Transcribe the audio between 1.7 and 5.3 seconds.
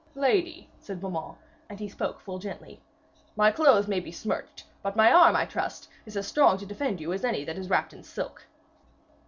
he spoke full gently, 'my clothes may be smirched, but my